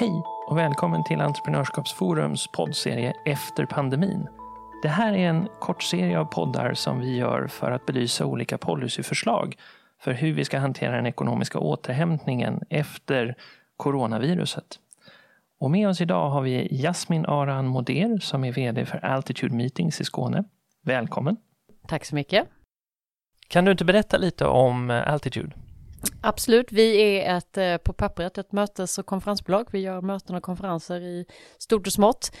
Hej 0.00 0.22
och 0.46 0.58
välkommen 0.58 1.04
till 1.04 1.20
Entreprenörskapsforums 1.20 2.46
poddserie 2.46 3.12
Efter 3.24 3.66
pandemin. 3.66 4.26
Det 4.82 4.88
här 4.88 5.12
är 5.12 5.28
en 5.28 5.48
kort 5.58 5.82
serie 5.82 6.18
av 6.18 6.24
poddar 6.24 6.74
som 6.74 7.00
vi 7.00 7.16
gör 7.16 7.46
för 7.46 7.70
att 7.70 7.86
belysa 7.86 8.26
olika 8.26 8.58
policyförslag 8.58 9.56
för 9.98 10.12
hur 10.12 10.32
vi 10.32 10.44
ska 10.44 10.58
hantera 10.58 10.96
den 10.96 11.06
ekonomiska 11.06 11.58
återhämtningen 11.58 12.62
efter 12.70 13.36
coronaviruset. 13.76 14.78
Och 15.58 15.70
med 15.70 15.88
oss 15.88 16.00
idag 16.00 16.30
har 16.30 16.42
vi 16.42 16.68
Jasmin 16.82 17.26
Aran 17.26 17.66
Moder 17.66 18.18
som 18.18 18.44
är 18.44 18.52
VD 18.52 18.86
för 18.86 19.04
Altitude 19.04 19.54
Meetings 19.54 20.00
i 20.00 20.04
Skåne. 20.04 20.44
Välkommen! 20.82 21.36
Tack 21.88 22.04
så 22.04 22.14
mycket! 22.14 22.48
Kan 23.48 23.64
du 23.64 23.70
inte 23.70 23.84
berätta 23.84 24.18
lite 24.18 24.46
om 24.46 24.90
Altitude? 25.06 25.52
Absolut, 26.20 26.72
vi 26.72 26.96
är 26.96 27.36
ett, 27.36 27.56
eh, 27.56 27.76
på 27.76 27.92
pappret 27.92 28.38
ett 28.38 28.52
mötes 28.52 28.98
och 28.98 29.06
konferensbolag. 29.06 29.68
Vi 29.70 29.78
gör 29.78 30.00
möten 30.00 30.36
och 30.36 30.42
konferenser 30.42 31.00
i 31.00 31.26
stort 31.58 31.86
och 31.86 31.92
smått. 31.92 32.32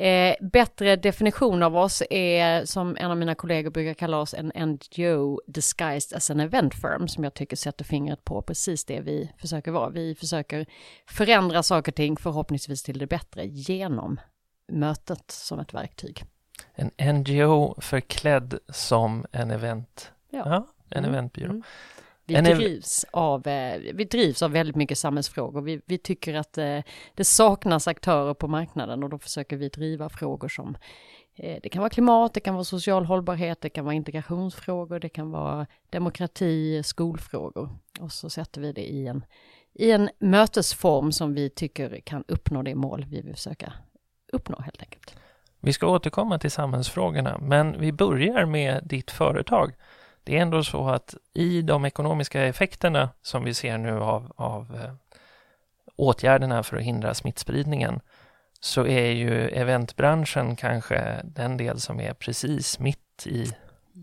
Eh, 0.00 0.34
bättre 0.40 0.96
definition 0.96 1.62
av 1.62 1.76
oss 1.76 2.02
är, 2.10 2.64
som 2.64 2.96
en 2.96 3.10
av 3.10 3.16
mina 3.16 3.34
kollegor 3.34 3.70
brukar 3.70 3.94
kalla 3.94 4.18
oss, 4.18 4.34
en 4.34 4.52
NGO 4.68 5.40
disguised 5.46 6.16
as 6.16 6.30
an 6.30 6.40
event 6.40 6.74
firm, 6.74 7.08
som 7.08 7.24
jag 7.24 7.34
tycker 7.34 7.56
sätter 7.56 7.84
fingret 7.84 8.24
på 8.24 8.42
precis 8.42 8.84
det 8.84 9.00
vi 9.00 9.32
försöker 9.38 9.70
vara. 9.70 9.90
Vi 9.90 10.14
försöker 10.14 10.66
förändra 11.06 11.62
saker 11.62 11.92
och 11.92 11.96
ting, 11.96 12.16
förhoppningsvis 12.16 12.82
till 12.82 12.98
det 12.98 13.06
bättre, 13.06 13.46
genom 13.46 14.20
mötet 14.72 15.30
som 15.30 15.60
ett 15.60 15.74
verktyg. 15.74 16.24
En 16.74 16.90
NGO 17.14 17.80
förklädd 17.80 18.58
som 18.68 19.26
en 19.32 19.50
event. 19.50 20.12
Ja, 20.30 20.42
ja 20.46 20.66
en 20.90 21.04
mm. 21.04 21.10
eventbyrå. 21.10 21.50
Mm. 21.50 21.62
Vi 22.28 22.40
drivs, 22.40 23.04
av, 23.10 23.46
eh, 23.46 23.80
vi 23.94 24.04
drivs 24.04 24.42
av 24.42 24.50
väldigt 24.50 24.76
mycket 24.76 24.98
samhällsfrågor. 24.98 25.60
Vi, 25.60 25.80
vi 25.86 25.98
tycker 25.98 26.34
att 26.34 26.58
eh, 26.58 26.78
det 27.14 27.24
saknas 27.24 27.88
aktörer 27.88 28.34
på 28.34 28.48
marknaden 28.48 29.02
och 29.02 29.10
då 29.10 29.18
försöker 29.18 29.56
vi 29.56 29.68
driva 29.68 30.08
frågor 30.08 30.48
som 30.48 30.76
eh, 31.34 31.58
det 31.62 31.68
kan 31.68 31.80
vara 31.80 31.90
klimat, 31.90 32.34
det 32.34 32.40
kan 32.40 32.54
vara 32.54 32.64
social 32.64 33.04
hållbarhet, 33.04 33.60
det 33.60 33.70
kan 33.70 33.84
vara 33.84 33.94
integrationsfrågor, 33.94 34.98
det 34.98 35.08
kan 35.08 35.30
vara 35.30 35.66
demokrati, 35.90 36.82
skolfrågor. 36.82 37.78
Och 38.00 38.12
så 38.12 38.30
sätter 38.30 38.60
vi 38.60 38.72
det 38.72 38.90
i 38.92 39.06
en, 39.06 39.24
i 39.74 39.90
en 39.90 40.10
mötesform 40.18 41.12
som 41.12 41.34
vi 41.34 41.50
tycker 41.50 42.00
kan 42.00 42.24
uppnå 42.28 42.62
det 42.62 42.74
mål 42.74 43.06
vi 43.08 43.20
vill 43.20 43.34
försöka 43.34 43.72
uppnå 44.32 44.60
helt 44.60 44.82
enkelt. 44.82 45.16
Vi 45.60 45.72
ska 45.72 45.86
återkomma 45.86 46.38
till 46.38 46.50
samhällsfrågorna, 46.50 47.38
men 47.38 47.80
vi 47.80 47.92
börjar 47.92 48.44
med 48.46 48.82
ditt 48.84 49.10
företag. 49.10 49.72
Det 50.28 50.36
är 50.36 50.42
ändå 50.42 50.64
så 50.64 50.88
att 50.88 51.14
i 51.34 51.62
de 51.62 51.84
ekonomiska 51.84 52.44
effekterna 52.44 53.10
som 53.22 53.44
vi 53.44 53.54
ser 53.54 53.78
nu 53.78 54.00
av, 54.00 54.32
av 54.36 54.76
eh, 54.76 54.92
åtgärderna 55.96 56.62
för 56.62 56.76
att 56.76 56.82
hindra 56.82 57.14
smittspridningen 57.14 58.00
så 58.60 58.86
är 58.86 59.10
ju 59.10 59.48
eventbranschen 59.48 60.56
kanske 60.56 61.20
den 61.24 61.56
del 61.56 61.80
som 61.80 62.00
är 62.00 62.14
precis 62.14 62.78
mitt 62.78 63.26
i 63.26 63.52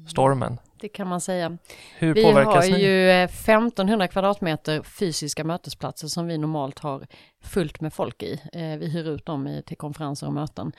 stormen. 0.08 0.58
Det 0.80 0.90
kan 0.90 1.08
man 1.08 1.22
säga. 1.22 1.58
Hur 1.98 2.14
vi 2.14 2.24
påverkas 2.24 2.70
har 2.70 2.78
ju 2.78 3.10
1500 3.12 4.08
kvadratmeter 4.08 4.84
fysiska 4.84 5.44
mötesplatser 5.44 6.08
som 6.08 6.28
vi 6.28 6.38
normalt 6.38 6.80
har 6.80 7.08
fullt 7.44 7.82
med 7.82 7.94
folk 7.94 8.24
i. 8.24 8.42
Eh, 8.54 8.78
vi 8.78 8.90
hyr 8.90 9.10
ut 9.10 9.26
dem 9.26 9.62
till 9.66 9.78
konferenser 9.78 10.28
och 10.28 10.34
möten. 10.34 10.72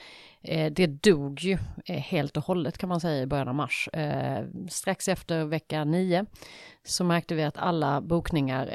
Eh, 0.42 0.72
det 0.72 0.86
dog 0.86 1.40
ju 1.40 1.58
eh, 1.84 1.96
helt 1.96 2.36
och 2.36 2.44
hållet 2.44 2.78
kan 2.78 2.88
man 2.88 3.00
säga 3.00 3.22
i 3.22 3.26
början 3.26 3.48
av 3.48 3.54
mars. 3.54 3.88
Strax 4.70 5.08
efter 5.08 5.44
vecka 5.44 5.84
9 5.84 6.26
så 6.84 7.04
märkte 7.04 7.34
vi 7.34 7.42
att 7.42 7.58
alla 7.58 8.00
bokningar 8.00 8.70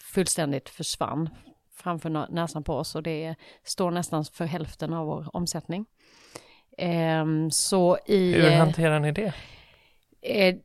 fullständigt 0.00 0.68
försvann 0.68 1.28
framför 1.74 2.32
näsan 2.32 2.64
på 2.64 2.74
oss 2.74 2.94
och 2.94 3.02
det 3.02 3.34
står 3.64 3.90
nästan 3.90 4.24
för 4.24 4.44
hälften 4.44 4.92
av 4.92 5.06
vår 5.06 5.36
omsättning. 5.36 5.86
Ehm, 6.78 7.50
så 7.50 7.98
i, 8.06 8.32
Hur 8.32 8.50
hanterar 8.50 9.00
ni 9.00 9.12
det? 9.12 9.34
Eh, 10.26 10.56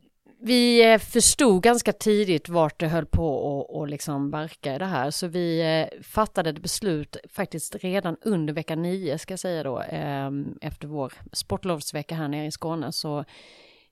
vi 0.43 0.91
eh, 0.91 0.99
förstod 0.99 1.63
ganska 1.63 1.93
tidigt 1.93 2.49
vart 2.49 2.79
det 2.79 2.87
höll 2.87 3.05
på 3.05 3.81
att 3.83 3.89
liksom 3.89 4.31
verka 4.31 4.75
i 4.75 4.77
det 4.77 4.85
här, 4.85 5.11
så 5.11 5.27
vi 5.27 5.61
eh, 5.61 6.01
fattade 6.03 6.49
ett 6.49 6.61
beslut 6.61 7.17
faktiskt 7.29 7.75
redan 7.75 8.17
under 8.21 8.53
vecka 8.53 8.75
nio, 8.75 9.17
ska 9.17 9.31
jag 9.31 9.39
säga 9.39 9.63
då, 9.63 9.79
ehm, 9.89 10.57
efter 10.61 10.87
vår 10.87 11.13
sportlovsvecka 11.31 12.15
här 12.15 12.27
nere 12.27 12.45
i 12.45 12.51
Skåne, 12.51 12.91
så 12.91 13.25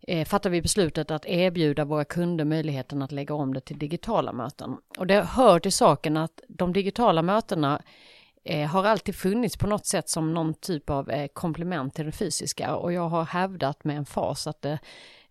eh, 0.07 0.25
fattade 0.25 0.53
vi 0.53 0.61
beslutet 0.61 1.11
att 1.11 1.25
erbjuda 1.25 1.85
våra 1.85 2.05
kunder 2.05 2.45
möjligheten 2.45 3.01
att 3.01 3.11
lägga 3.11 3.33
om 3.33 3.53
det 3.53 3.61
till 3.61 3.79
digitala 3.79 4.33
möten. 4.33 4.77
Och 4.97 5.07
det 5.07 5.21
hör 5.21 5.59
till 5.59 5.73
saken 5.73 6.17
att 6.17 6.41
de 6.47 6.73
digitala 6.73 7.21
mötena 7.21 7.81
eh, 8.43 8.67
har 8.67 8.85
alltid 8.85 9.15
funnits 9.15 9.57
på 9.57 9.67
något 9.67 9.85
sätt 9.85 10.09
som 10.09 10.33
någon 10.33 10.53
typ 10.53 10.89
av 10.89 11.27
komplement 11.33 11.95
till 11.95 12.05
det 12.05 12.11
fysiska. 12.11 12.75
Och 12.75 12.93
jag 12.93 13.09
har 13.09 13.23
hävdat 13.23 13.83
med 13.83 13.97
en 13.97 14.05
fas 14.05 14.47
att 14.47 14.61
det 14.61 14.79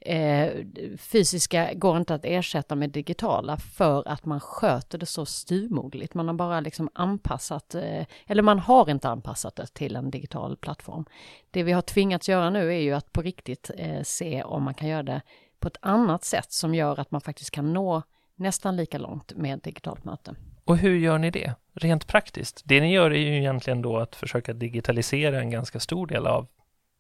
eh, 0.01 0.51
fysiska 0.99 1.75
går 1.75 1.97
inte 1.97 2.15
att 2.15 2.25
ersätta 2.25 2.75
med 2.75 2.91
digitala 2.91 3.57
för 3.57 4.09
att 4.09 4.25
man 4.25 4.41
sköter 4.41 4.99
det 4.99 5.07
så 5.07 5.27
styrmogligt. 5.27 6.15
Man 6.15 6.29
har 6.29 6.35
bara 6.35 6.61
liksom 6.61 6.89
anpassat, 6.93 7.75
eh, 7.75 8.07
eller 8.27 8.43
man 8.43 8.59
har 8.59 8.91
inte 8.91 9.09
anpassat 9.09 9.57
det 9.57 9.67
till 9.67 9.97
en 9.97 10.11
digital 10.11 10.57
plattform. 10.57 11.05
Det 11.51 11.63
vi 11.63 11.73
har 11.73 11.83
tvingats 11.83 12.29
göra 12.29 12.51
nu 12.51 12.69
är 12.69 12.81
ju 12.81 12.93
att 12.93 13.13
på 13.13 13.23
riktigt 13.23 13.71
eh, 13.77 14.03
se 14.03 14.43
om 14.43 14.63
man 14.63 14.75
kan 14.75 14.89
göra 14.89 15.03
det 15.03 15.23
på 15.61 15.69
ett 15.69 15.79
annat 15.81 16.25
sätt 16.25 16.53
som 16.53 16.75
gör 16.75 17.01
att 17.01 17.11
man 17.11 17.21
faktiskt 17.21 17.51
kan 17.51 17.73
nå 17.73 18.03
nästan 18.37 18.77
lika 18.77 18.99
långt 18.99 19.33
med 19.37 19.61
digitalt 19.61 20.05
möte. 20.05 20.35
Och 20.65 20.77
hur 20.77 20.97
gör 20.97 21.19
ni 21.19 21.31
det? 21.31 21.55
Rent 21.75 22.07
praktiskt? 22.07 22.63
Det 22.65 22.81
ni 22.81 22.93
gör 22.93 23.11
är 23.11 23.19
ju 23.19 23.39
egentligen 23.39 23.83
då 23.83 23.99
att 23.99 24.17
försöka 24.17 24.53
digitalisera 24.53 25.41
en 25.41 25.51
ganska 25.51 25.81
stor 25.81 26.07
del 26.07 26.27
av 26.27 26.47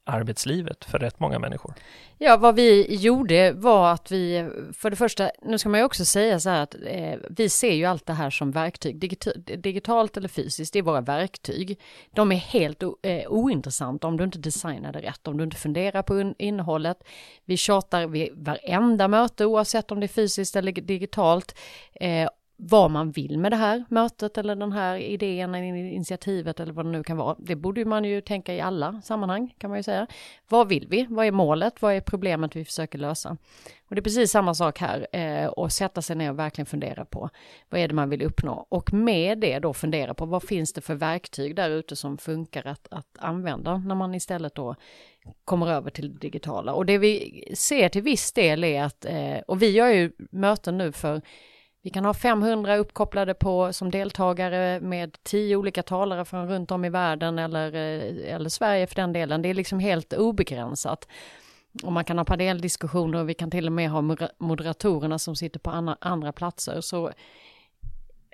arbetslivet 0.08 0.84
för 0.84 0.98
rätt 0.98 1.20
många 1.20 1.38
människor? 1.38 1.74
Ja, 2.20 2.36
vad 2.36 2.54
vi 2.54 2.94
gjorde 2.94 3.52
var 3.52 3.92
att 3.92 4.12
vi, 4.12 4.50
för 4.72 4.90
det 4.90 4.96
första, 4.96 5.30
nu 5.42 5.58
ska 5.58 5.68
man 5.68 5.80
ju 5.80 5.84
också 5.84 6.04
säga 6.04 6.40
så 6.40 6.50
här 6.50 6.62
att 6.62 6.74
eh, 6.86 7.14
vi 7.30 7.48
ser 7.48 7.72
ju 7.72 7.84
allt 7.84 8.06
det 8.06 8.12
här 8.12 8.30
som 8.30 8.50
verktyg, 8.50 8.98
Digit 8.98 9.28
digitalt 9.62 10.16
eller 10.16 10.28
fysiskt, 10.28 10.72
det 10.72 10.78
är 10.78 10.82
våra 10.82 11.00
verktyg. 11.00 11.80
De 12.10 12.32
är 12.32 12.36
helt 12.36 12.82
eh, 12.82 12.88
ointressanta 13.28 14.06
om 14.06 14.16
du 14.16 14.24
inte 14.24 14.38
designar 14.38 14.92
det 14.92 15.00
rätt, 15.00 15.28
om 15.28 15.36
du 15.36 15.44
inte 15.44 15.56
funderar 15.56 16.02
på 16.02 16.34
innehållet. 16.38 17.04
Vi 17.44 17.56
tjatar 17.56 18.06
vid 18.06 18.30
varenda 18.34 19.08
möte 19.08 19.46
oavsett 19.46 19.92
om 19.92 20.00
det 20.00 20.06
är 20.06 20.08
fysiskt 20.08 20.56
eller 20.56 20.72
digitalt 20.72 21.58
eh, 21.94 22.28
vad 22.60 22.90
man 22.90 23.10
vill 23.10 23.38
med 23.38 23.52
det 23.52 23.56
här 23.56 23.84
mötet 23.88 24.38
eller 24.38 24.56
den 24.56 24.72
här 24.72 24.96
idén, 24.96 25.54
initiativet 25.54 26.60
eller 26.60 26.72
vad 26.72 26.86
det 26.86 26.90
nu 26.90 27.02
kan 27.02 27.16
vara. 27.16 27.36
Det 27.38 27.56
borde 27.56 27.84
man 27.84 28.04
ju 28.04 28.20
tänka 28.20 28.54
i 28.54 28.60
alla 28.60 29.00
sammanhang 29.02 29.54
kan 29.58 29.70
man 29.70 29.78
ju 29.78 29.82
säga. 29.82 30.06
Vad 30.48 30.68
vill 30.68 30.86
vi? 30.88 31.06
Vad 31.10 31.26
är 31.26 31.32
målet? 31.32 31.82
Vad 31.82 31.94
är 31.94 32.00
problemet 32.00 32.56
vi 32.56 32.64
försöker 32.64 32.98
lösa? 32.98 33.36
Och 33.88 33.94
det 33.94 34.00
är 34.00 34.02
precis 34.02 34.30
samma 34.30 34.54
sak 34.54 34.78
här 34.78 35.06
eh, 35.12 35.46
och 35.46 35.72
sätta 35.72 36.02
sig 36.02 36.16
ner 36.16 36.30
och 36.30 36.38
verkligen 36.38 36.66
fundera 36.66 37.04
på 37.04 37.30
vad 37.68 37.80
är 37.80 37.88
det 37.88 37.94
man 37.94 38.10
vill 38.10 38.22
uppnå 38.22 38.66
och 38.68 38.92
med 38.92 39.38
det 39.38 39.58
då 39.58 39.74
fundera 39.74 40.14
på 40.14 40.26
vad 40.26 40.42
finns 40.42 40.72
det 40.72 40.80
för 40.80 40.94
verktyg 40.94 41.56
där 41.56 41.70
ute 41.70 41.96
som 41.96 42.18
funkar 42.18 42.66
att, 42.66 42.88
att 42.90 43.18
använda 43.18 43.76
när 43.76 43.94
man 43.94 44.14
istället 44.14 44.54
då 44.54 44.74
kommer 45.44 45.66
över 45.66 45.90
till 45.90 46.12
det 46.12 46.18
digitala. 46.18 46.72
Och 46.72 46.86
det 46.86 46.98
vi 46.98 47.44
ser 47.54 47.88
till 47.88 48.02
viss 48.02 48.32
del 48.32 48.64
är 48.64 48.82
att, 48.82 49.04
eh, 49.04 49.38
och 49.46 49.62
vi 49.62 49.70
gör 49.70 49.88
ju 49.88 50.12
möten 50.30 50.78
nu 50.78 50.92
för 50.92 51.22
vi 51.88 51.92
kan 51.92 52.04
ha 52.04 52.14
500 52.14 52.76
uppkopplade 52.76 53.34
på 53.34 53.72
som 53.72 53.90
deltagare 53.90 54.80
med 54.80 55.16
10 55.22 55.56
olika 55.56 55.82
talare 55.82 56.24
från 56.24 56.48
runt 56.48 56.70
om 56.70 56.84
i 56.84 56.88
världen 56.88 57.38
eller, 57.38 57.74
eh, 57.74 58.34
eller 58.34 58.48
Sverige 58.48 58.86
för 58.86 58.94
den 58.94 59.12
delen. 59.12 59.42
Det 59.42 59.48
är 59.48 59.54
liksom 59.54 59.78
helt 59.78 60.12
obegränsat. 60.12 61.08
Och 61.82 61.92
man 61.92 62.04
kan 62.04 62.18
ha 62.18 62.24
paneldiskussioner 62.24 63.20
och 63.20 63.28
vi 63.28 63.34
kan 63.34 63.50
till 63.50 63.66
och 63.66 63.72
med 63.72 63.90
ha 63.90 64.16
moderatorerna 64.38 65.18
som 65.18 65.36
sitter 65.36 65.60
på 65.60 65.70
andra, 65.70 65.96
andra 66.00 66.32
platser. 66.32 66.80
Så 66.80 67.12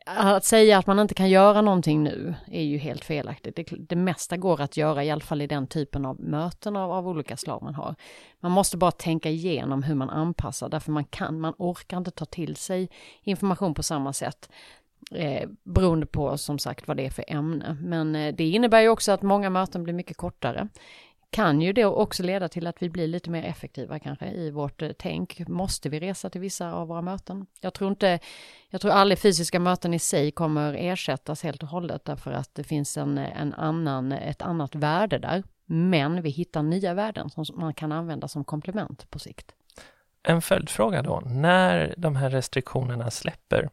att 0.04 0.44
säga 0.44 0.78
att 0.78 0.86
man 0.86 0.98
inte 0.98 1.14
kan 1.14 1.30
göra 1.30 1.60
någonting 1.60 2.02
nu 2.02 2.34
är 2.46 2.62
ju 2.62 2.78
helt 2.78 3.04
felaktigt. 3.04 3.56
Det, 3.56 3.66
det 3.78 3.96
mesta 3.96 4.36
går 4.36 4.60
att 4.60 4.76
göra, 4.76 5.04
i 5.04 5.10
alla 5.10 5.20
fall 5.20 5.42
i 5.42 5.46
den 5.46 5.66
typen 5.66 6.06
av 6.06 6.20
möten 6.20 6.76
av, 6.76 6.92
av, 6.92 7.08
olika 7.08 7.36
slag 7.36 7.62
man 7.62 7.74
har. 7.74 7.94
Man 8.40 8.52
måste 8.52 8.76
bara 8.76 8.90
tänka 8.90 9.30
igenom 9.30 9.82
hur 9.82 9.94
man 9.94 10.10
anpassar, 10.10 10.68
därför 10.68 10.92
man 10.92 11.04
kan, 11.04 11.40
man 11.40 11.54
orkar 11.58 11.96
inte 11.96 12.10
ta 12.10 12.24
till 12.24 12.56
sig 12.56 12.88
information 13.22 13.74
på 13.74 13.82
samma 13.82 14.12
sätt. 14.12 14.50
Eh, 15.10 15.48
beroende 15.62 16.06
på 16.06 16.38
som 16.38 16.58
sagt 16.58 16.88
vad 16.88 16.96
det 16.96 17.06
är 17.06 17.10
för 17.10 17.24
ämne. 17.28 17.76
Men 17.80 18.16
eh, 18.16 18.34
det 18.34 18.48
innebär 18.48 18.80
ju 18.80 18.88
också 18.88 19.12
att 19.12 19.22
många 19.22 19.50
möten 19.50 19.84
blir 19.84 19.94
mycket 19.94 20.16
kortare 20.16 20.68
kan 21.34 21.60
ju 21.60 21.72
det 21.72 21.84
också 21.84 22.22
leda 22.22 22.48
till 22.48 22.66
att 22.66 22.82
vi 22.82 22.90
blir 22.90 23.06
lite 23.06 23.30
mer 23.30 23.42
effektiva 23.42 23.98
kanske 23.98 24.26
i 24.26 24.50
vårt 24.50 24.82
eh, 24.82 24.90
tänk. 24.98 25.48
Måste 25.48 25.88
vi 25.88 26.00
resa 26.00 26.30
till 26.30 26.40
vissa 26.40 26.72
av 26.72 26.88
våra 26.88 27.02
möten? 27.02 27.46
Jag 27.60 27.74
tror 27.74 27.90
inte, 27.90 28.18
jag 28.70 28.80
tror 28.80 28.92
aldrig 28.92 29.18
fysiska 29.18 29.60
möten 29.60 29.94
i 29.94 29.98
sig 29.98 30.30
kommer 30.30 30.74
ersättas 30.74 31.42
helt 31.42 31.62
och 31.62 31.68
hållet 31.68 32.04
därför 32.04 32.32
att 32.32 32.54
det 32.54 32.64
finns 32.64 32.96
en, 32.96 33.18
en 33.18 33.54
annan, 33.54 34.12
ett 34.12 34.42
annat 34.42 34.74
värde 34.74 35.18
där. 35.18 35.42
Men 35.66 36.22
vi 36.22 36.30
hittar 36.30 36.62
nya 36.62 36.94
värden 36.94 37.30
som 37.30 37.44
man 37.54 37.74
kan 37.74 37.92
använda 37.92 38.28
som 38.28 38.44
komplement 38.44 39.10
på 39.10 39.18
sikt. 39.18 39.54
En 40.22 40.42
följdfråga 40.42 41.02
då, 41.02 41.22
när 41.26 41.94
de 41.96 42.16
här 42.16 42.30
restriktionerna 42.30 43.10
släpper, 43.10 43.70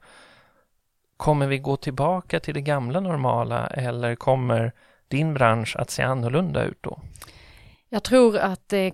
Kommer 1.17 1.47
vi 1.47 1.57
gå 1.57 1.77
tillbaka 1.77 2.39
till 2.39 2.53
det 2.53 2.61
gamla 2.61 2.99
normala 2.99 3.67
eller 3.67 4.15
kommer 4.15 4.71
din 5.07 5.33
bransch 5.33 5.75
att 5.75 5.89
se 5.89 6.03
annorlunda 6.03 6.63
ut 6.63 6.77
då? 6.81 7.01
Jag 7.93 8.03
tror 8.03 8.38
att 8.38 8.73
eh, 8.73 8.91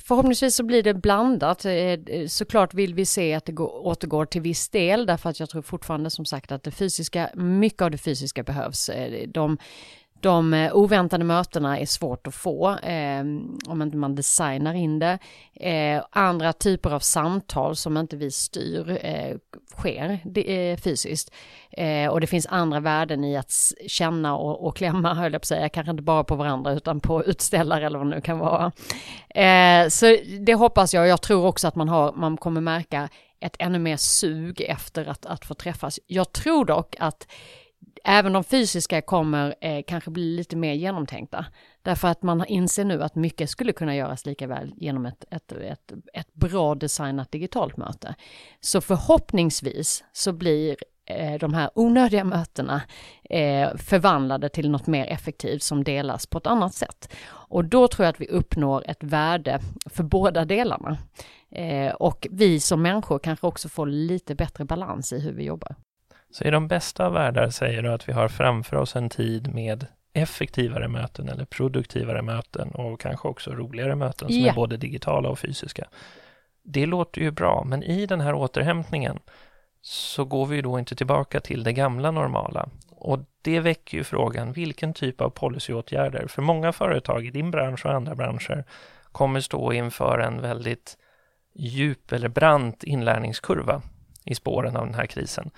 förhoppningsvis 0.00 0.54
så 0.54 0.64
blir 0.64 0.82
det 0.82 0.94
blandat. 0.94 1.64
Eh, 1.64 1.72
eh, 1.72 2.26
såklart 2.26 2.74
vill 2.74 2.94
vi 2.94 3.04
se 3.04 3.34
att 3.34 3.44
det 3.44 3.52
går, 3.52 3.86
återgår 3.86 4.24
till 4.24 4.42
viss 4.42 4.68
del 4.68 5.06
därför 5.06 5.30
att 5.30 5.40
jag 5.40 5.50
tror 5.50 5.62
fortfarande 5.62 6.10
som 6.10 6.24
sagt 6.24 6.52
att 6.52 6.62
det 6.62 6.70
fysiska, 6.70 7.30
mycket 7.34 7.82
av 7.82 7.90
det 7.90 7.98
fysiska 7.98 8.42
behövs. 8.42 8.88
Eh, 8.88 9.28
de 9.28 9.58
de 10.20 10.54
eh, 10.54 10.76
oväntade 10.76 11.24
mötena 11.24 11.78
är 11.78 11.86
svårt 11.86 12.26
att 12.26 12.34
få 12.34 12.78
eh, 12.78 13.20
om 13.66 13.82
inte 13.82 13.96
man 13.96 14.14
designar 14.14 14.74
in 14.74 14.98
det. 14.98 15.18
Eh, 15.54 16.02
andra 16.10 16.52
typer 16.52 16.90
av 16.90 17.00
samtal 17.00 17.76
som 17.76 17.96
inte 17.96 18.16
vi 18.16 18.30
styr 18.30 18.98
eh, 19.02 19.36
sker 19.76 20.18
det, 20.24 20.70
eh, 20.70 20.76
fysiskt. 20.76 21.34
Eh, 21.70 22.08
och 22.08 22.20
det 22.20 22.26
finns 22.26 22.46
andra 22.46 22.80
värden 22.80 23.24
i 23.24 23.36
att 23.36 23.52
känna 23.86 24.36
och, 24.36 24.66
och 24.66 24.76
klämma, 24.76 25.14
höll 25.14 25.32
jag 25.32 25.42
på 25.42 25.44
att 25.44 25.46
säga, 25.46 25.68
kanske 25.68 25.90
inte 25.90 26.02
bara 26.02 26.24
på 26.24 26.34
varandra 26.34 26.72
utan 26.72 27.00
på 27.00 27.24
utställare 27.24 27.86
eller 27.86 27.98
vad 27.98 28.06
det 28.06 28.14
nu 28.14 28.20
kan 28.20 28.38
vara. 28.38 28.72
Eh, 29.28 29.88
så 29.88 30.16
det 30.40 30.54
hoppas 30.54 30.94
jag. 30.94 31.08
Jag 31.08 31.22
tror 31.22 31.46
också 31.46 31.68
att 31.68 31.74
man, 31.74 31.88
har, 31.88 32.12
man 32.12 32.36
kommer 32.36 32.60
märka 32.60 33.08
ett 33.40 33.56
ännu 33.58 33.78
mer 33.78 33.96
sug 33.96 34.60
efter 34.60 35.06
att, 35.06 35.26
att 35.26 35.44
få 35.44 35.54
träffas. 35.54 36.00
Jag 36.06 36.32
tror 36.32 36.64
dock 36.64 36.96
att 36.98 37.26
även 38.04 38.32
de 38.32 38.44
fysiska 38.44 39.02
kommer 39.02 39.54
eh, 39.60 39.82
kanske 39.86 40.10
bli 40.10 40.36
lite 40.36 40.56
mer 40.56 40.72
genomtänkta. 40.72 41.46
Därför 41.82 42.08
att 42.08 42.22
man 42.22 42.44
inser 42.46 42.84
nu 42.84 43.02
att 43.02 43.14
mycket 43.14 43.50
skulle 43.50 43.72
kunna 43.72 43.96
göras 43.96 44.26
lika 44.26 44.46
väl 44.46 44.74
genom 44.76 45.06
ett, 45.06 45.24
ett, 45.30 45.52
ett, 45.52 45.92
ett 46.12 46.34
bra 46.34 46.74
designat 46.74 47.32
digitalt 47.32 47.76
möte. 47.76 48.14
Så 48.60 48.80
förhoppningsvis 48.80 50.04
så 50.12 50.32
blir 50.32 50.76
eh, 51.06 51.38
de 51.38 51.54
här 51.54 51.70
onödiga 51.74 52.24
mötena 52.24 52.82
eh, 53.30 53.76
förvandlade 53.76 54.48
till 54.48 54.70
något 54.70 54.86
mer 54.86 55.06
effektivt 55.06 55.62
som 55.62 55.84
delas 55.84 56.26
på 56.26 56.38
ett 56.38 56.46
annat 56.46 56.74
sätt. 56.74 57.14
Och 57.28 57.64
då 57.64 57.88
tror 57.88 58.04
jag 58.04 58.12
att 58.12 58.20
vi 58.20 58.28
uppnår 58.28 58.84
ett 58.86 59.02
värde 59.04 59.60
för 59.86 60.02
båda 60.02 60.44
delarna. 60.44 60.98
Eh, 61.50 61.92
och 61.92 62.26
vi 62.30 62.60
som 62.60 62.82
människor 62.82 63.18
kanske 63.18 63.46
också 63.46 63.68
får 63.68 63.86
lite 63.86 64.34
bättre 64.34 64.64
balans 64.64 65.12
i 65.12 65.20
hur 65.20 65.32
vi 65.32 65.44
jobbar. 65.44 65.76
Så 66.30 66.44
i 66.44 66.50
de 66.50 66.68
bästa 66.68 67.06
av 67.06 67.12
världar 67.12 67.50
säger 67.50 67.82
du 67.82 67.92
att 67.92 68.08
vi 68.08 68.12
har 68.12 68.28
framför 68.28 68.76
oss 68.76 68.96
en 68.96 69.08
tid 69.08 69.54
med 69.54 69.86
effektivare 70.12 70.88
möten 70.88 71.28
eller 71.28 71.44
produktivare 71.44 72.22
möten 72.22 72.70
och 72.70 73.00
kanske 73.00 73.28
också 73.28 73.50
roligare 73.50 73.94
möten 73.94 74.28
som 74.28 74.40
ja. 74.40 74.50
är 74.50 74.54
både 74.54 74.76
digitala 74.76 75.28
och 75.28 75.38
fysiska. 75.38 75.88
Det 76.62 76.86
låter 76.86 77.20
ju 77.20 77.30
bra, 77.30 77.64
men 77.66 77.82
i 77.82 78.06
den 78.06 78.20
här 78.20 78.34
återhämtningen 78.34 79.18
så 79.80 80.24
går 80.24 80.46
vi 80.46 80.62
då 80.62 80.78
inte 80.78 80.96
tillbaka 80.96 81.40
till 81.40 81.62
det 81.62 81.72
gamla 81.72 82.10
normala. 82.10 82.68
Och 82.90 83.18
det 83.42 83.60
väcker 83.60 83.98
ju 83.98 84.04
frågan, 84.04 84.52
vilken 84.52 84.94
typ 84.94 85.20
av 85.20 85.30
policyåtgärder, 85.30 86.26
för 86.26 86.42
många 86.42 86.72
företag 86.72 87.26
i 87.26 87.30
din 87.30 87.50
bransch 87.50 87.86
och 87.86 87.94
andra 87.94 88.14
branscher 88.14 88.64
kommer 89.12 89.40
stå 89.40 89.72
inför 89.72 90.18
en 90.18 90.40
väldigt 90.40 90.96
djup 91.54 92.12
eller 92.12 92.28
brant 92.28 92.84
inlärningskurva 92.84 93.82
i 94.24 94.34
spåren 94.34 94.76
av 94.76 94.86
den 94.86 94.94
här 94.94 95.06
krisen. 95.06 95.50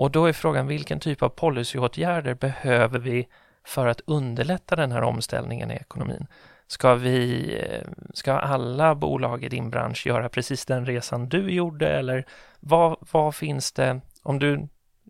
Och 0.00 0.10
då 0.10 0.26
är 0.26 0.32
frågan 0.32 0.66
vilken 0.66 1.00
typ 1.00 1.22
av 1.22 1.28
policyåtgärder 1.28 2.34
behöver 2.34 2.98
vi 2.98 3.28
för 3.64 3.86
att 3.86 4.00
underlätta 4.06 4.76
den 4.76 4.92
här 4.92 5.02
omställningen 5.02 5.70
i 5.70 5.74
ekonomin? 5.74 6.26
Ska, 6.66 6.94
vi, 6.94 7.44
eh, 7.62 7.88
ska 8.14 8.32
alla 8.32 8.94
bolag 8.94 9.44
i 9.44 9.48
din 9.48 9.70
bransch 9.70 10.06
göra 10.06 10.28
precis 10.28 10.66
den 10.66 10.86
resan 10.86 11.28
du 11.28 11.50
gjorde 11.50 11.88
eller 11.88 12.26
vad, 12.60 12.96
vad 13.12 13.34
finns 13.34 13.72
det, 13.72 14.00
om 14.22 14.38
du 14.38 14.68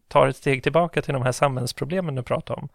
tar 0.08 0.28
ett 0.28 0.36
steg 0.36 0.62
tillbaka 0.62 1.02
till 1.02 1.14
de 1.14 1.22
här 1.22 1.32
samhällsproblemen 1.32 2.14
du 2.14 2.22
pratar 2.22 2.58
om, 2.58 2.68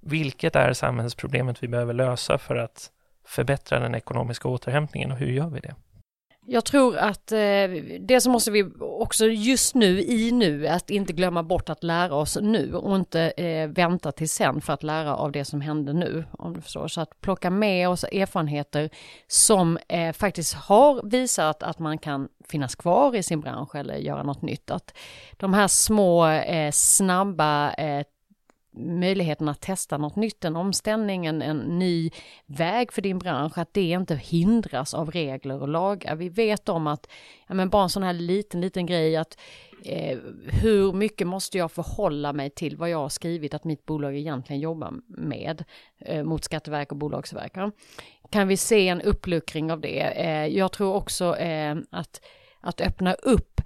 vilket 0.00 0.56
är 0.56 0.72
samhällsproblemet 0.72 1.62
vi 1.62 1.68
behöver 1.68 1.94
lösa 1.94 2.38
för 2.38 2.56
att 2.56 2.90
förbättra 3.24 3.78
den 3.80 3.94
ekonomiska 3.94 4.48
återhämtningen 4.48 5.12
och 5.12 5.18
hur 5.18 5.32
gör 5.32 5.48
vi 5.48 5.60
det? 5.60 5.74
Jag 6.50 6.64
tror 6.64 6.96
att 6.96 7.32
eh, 7.32 7.38
det 8.00 8.20
som 8.20 8.32
måste 8.32 8.50
vi 8.50 8.70
också 8.80 9.26
just 9.26 9.74
nu 9.74 10.02
i 10.02 10.32
nu, 10.32 10.66
att 10.68 10.90
inte 10.90 11.12
glömma 11.12 11.42
bort 11.42 11.68
att 11.68 11.84
lära 11.84 12.14
oss 12.14 12.38
nu 12.42 12.74
och 12.74 12.96
inte 12.96 13.20
eh, 13.20 13.68
vänta 13.68 14.12
till 14.12 14.28
sen 14.28 14.60
för 14.60 14.72
att 14.72 14.82
lära 14.82 15.16
av 15.16 15.32
det 15.32 15.44
som 15.44 15.60
händer 15.60 15.92
nu, 15.92 16.24
om 16.32 16.54
du 16.54 16.60
förstår. 16.60 16.88
Så 16.88 17.00
att 17.00 17.20
plocka 17.20 17.50
med 17.50 17.88
oss 17.88 18.04
erfarenheter 18.04 18.90
som 19.26 19.78
eh, 19.88 20.12
faktiskt 20.12 20.54
har 20.54 21.10
visat 21.10 21.62
att 21.62 21.78
man 21.78 21.98
kan 21.98 22.28
finnas 22.48 22.74
kvar 22.74 23.16
i 23.16 23.22
sin 23.22 23.40
bransch 23.40 23.74
eller 23.74 23.94
göra 23.96 24.22
något 24.22 24.42
nytt. 24.42 24.70
Att 24.70 24.94
de 25.36 25.54
här 25.54 25.68
små, 25.68 26.26
eh, 26.26 26.70
snabba 26.70 27.72
eh, 27.72 28.04
möjligheten 28.76 29.48
att 29.48 29.60
testa 29.60 29.98
något 29.98 30.16
nytt, 30.16 30.44
en 30.44 30.56
omställning, 30.56 31.26
en, 31.26 31.42
en 31.42 31.78
ny 31.78 32.10
väg 32.46 32.92
för 32.92 33.02
din 33.02 33.18
bransch, 33.18 33.58
att 33.58 33.74
det 33.74 33.90
inte 33.90 34.16
hindras 34.16 34.94
av 34.94 35.10
regler 35.10 35.62
och 35.62 35.68
lagar. 35.68 36.16
Vi 36.16 36.28
vet 36.28 36.68
om 36.68 36.86
att, 36.86 37.08
ja 37.46 37.54
men 37.54 37.68
bara 37.68 37.82
en 37.82 37.88
sån 37.88 38.02
här 38.02 38.12
liten, 38.12 38.60
liten 38.60 38.86
grej 38.86 39.16
att 39.16 39.38
eh, 39.84 40.18
hur 40.62 40.92
mycket 40.92 41.26
måste 41.26 41.58
jag 41.58 41.72
förhålla 41.72 42.32
mig 42.32 42.50
till 42.50 42.76
vad 42.76 42.90
jag 42.90 42.98
har 42.98 43.08
skrivit 43.08 43.54
att 43.54 43.64
mitt 43.64 43.86
bolag 43.86 44.16
egentligen 44.16 44.60
jobbar 44.60 44.94
med 45.06 45.64
eh, 45.98 46.24
mot 46.24 46.44
Skatteverk 46.44 46.92
och 46.92 46.98
Bolagsverk. 46.98 47.52
Kan 48.30 48.48
vi 48.48 48.56
se 48.56 48.88
en 48.88 49.02
uppluckring 49.02 49.72
av 49.72 49.80
det? 49.80 50.00
Eh, 50.00 50.46
jag 50.46 50.72
tror 50.72 50.94
också 50.94 51.36
eh, 51.36 51.76
att, 51.90 52.20
att 52.60 52.80
öppna 52.80 53.14
upp 53.14 53.60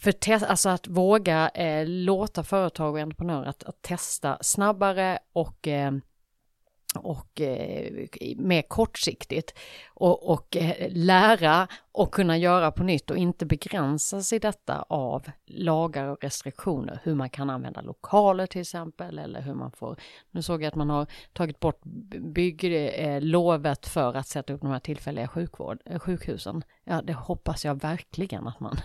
för 0.00 0.12
alltså 0.44 0.68
att 0.68 0.86
våga 0.86 1.48
eh, 1.48 1.86
låta 1.86 2.44
företag 2.44 2.94
och 2.94 3.00
entreprenörer 3.00 3.46
att, 3.46 3.64
att 3.64 3.82
testa 3.82 4.38
snabbare 4.40 5.18
och 5.32 5.68
eh, 5.68 5.92
och 6.94 7.40
eh, 7.40 8.06
mer 8.36 8.62
kortsiktigt 8.62 9.54
och, 9.98 10.30
och 10.30 10.56
eh, 10.56 10.88
lära 10.90 11.68
och 11.92 12.14
kunna 12.14 12.38
göra 12.38 12.70
på 12.70 12.82
nytt 12.82 13.10
och 13.10 13.16
inte 13.16 13.46
begränsa 13.46 14.22
sig 14.22 14.38
detta 14.38 14.84
av 14.88 15.30
lagar 15.46 16.08
och 16.08 16.24
restriktioner. 16.24 17.00
Hur 17.02 17.14
man 17.14 17.30
kan 17.30 17.50
använda 17.50 17.80
lokaler 17.80 18.46
till 18.46 18.60
exempel 18.60 19.18
eller 19.18 19.40
hur 19.40 19.54
man 19.54 19.70
får, 19.70 19.96
nu 20.30 20.42
såg 20.42 20.62
jag 20.62 20.68
att 20.68 20.74
man 20.74 20.90
har 20.90 21.06
tagit 21.32 21.60
bort 21.60 21.80
bygglovet 22.18 23.88
för 23.88 24.14
att 24.14 24.28
sätta 24.28 24.52
upp 24.52 24.60
de 24.60 24.70
här 24.70 24.78
tillfälliga 24.78 25.28
sjukvård, 25.28 25.78
eh, 25.84 25.98
sjukhusen. 25.98 26.62
Ja, 26.84 27.02
det 27.02 27.12
hoppas 27.12 27.64
jag 27.64 27.80
verkligen 27.80 28.46
att 28.46 28.60
man... 28.60 28.76